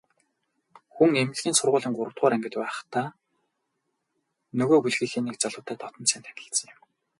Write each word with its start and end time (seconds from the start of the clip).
Хүн 0.93 1.11
эмнэлгийн 1.23 1.57
сургуулийн 1.57 1.95
гуравдугаар 1.95 2.35
ангид 2.35 2.55
байхдаа 2.59 3.07
нөгөө 4.57 4.79
бүлгийнхээ 4.81 5.23
нэг 5.25 5.37
залуутай 5.39 5.75
дотно 5.79 6.05
сайн 6.09 6.23
танилцсан 6.25 6.69
юм. 6.75 6.79